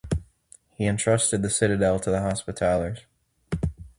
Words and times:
He 0.73 0.87
entrusted 0.87 1.43
the 1.43 1.51
citadel 1.51 1.99
to 1.99 2.09
the 2.09 2.21
Hospitallers. 2.21 3.01